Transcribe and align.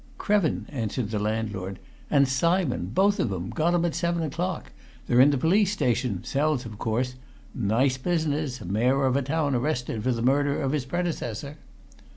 "Krevin," 0.17 0.65
answered 0.69 1.11
the 1.11 1.19
landlord. 1.19 1.77
"And 2.09 2.27
Simon! 2.27 2.87
Both 2.87 3.19
of 3.19 3.31
'em. 3.31 3.51
Got 3.51 3.75
'em 3.75 3.85
at 3.85 3.93
seven 3.93 4.23
o'clock. 4.23 4.71
They're 5.05 5.21
in 5.21 5.29
the 5.29 5.37
police 5.37 5.71
station 5.71 6.23
cells 6.23 6.65
of 6.65 6.79
course. 6.79 7.13
Nice 7.53 7.99
business 7.99 8.65
Mayor 8.65 9.05
of 9.05 9.15
a 9.15 9.21
town 9.21 9.53
arrested 9.53 10.01
for 10.01 10.11
the 10.11 10.23
murder 10.23 10.59
of 10.59 10.71
his 10.71 10.85
predecessor!" 10.85 11.57